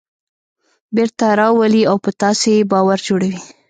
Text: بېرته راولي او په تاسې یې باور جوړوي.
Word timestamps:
بېرته 0.95 1.25
راولي 1.41 1.83
او 1.89 1.95
په 2.03 2.09
تاسې 2.21 2.49
یې 2.57 2.67
باور 2.71 2.99
جوړوي. 3.07 3.39